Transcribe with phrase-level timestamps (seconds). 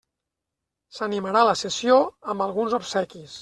[0.99, 2.01] S'animarà la sessió
[2.35, 3.37] amb alguns obsequis.